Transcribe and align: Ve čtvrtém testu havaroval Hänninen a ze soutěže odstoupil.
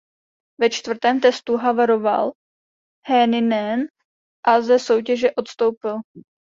Ve 0.61 0.69
čtvrtém 0.69 1.19
testu 1.19 1.57
havaroval 1.57 2.31
Hänninen 3.07 3.85
a 4.45 4.61
ze 4.61 4.79
soutěže 4.79 5.31
odstoupil. 5.31 5.97